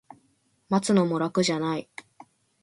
[0.69, 1.87] 待つのも楽じゃない